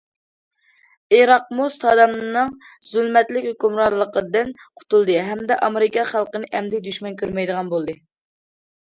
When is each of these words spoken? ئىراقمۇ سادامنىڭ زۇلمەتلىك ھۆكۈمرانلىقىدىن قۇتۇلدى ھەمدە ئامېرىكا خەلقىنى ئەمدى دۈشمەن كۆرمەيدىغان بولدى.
ئىراقمۇ 1.15 1.65
سادامنىڭ 1.73 2.55
زۇلمەتلىك 2.91 3.45
ھۆكۈمرانلىقىدىن 3.47 4.49
قۇتۇلدى 4.63 5.17
ھەمدە 5.27 5.59
ئامېرىكا 5.67 6.07
خەلقىنى 6.13 6.49
ئەمدى 6.61 6.81
دۈشمەن 6.89 7.19
كۆرمەيدىغان 7.21 7.71
بولدى. 7.75 7.97